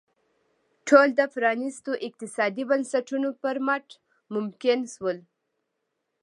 ټول 0.87 1.07
د 1.19 1.21
پرانیستو 1.35 1.91
اقتصادي 2.07 2.63
بنسټونو 2.69 3.29
پر 3.41 3.55
مټ 3.67 3.87
ممکن 4.33 4.79
شول. 4.93 5.17